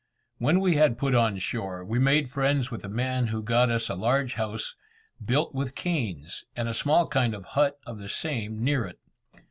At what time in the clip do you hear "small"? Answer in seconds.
6.73-7.07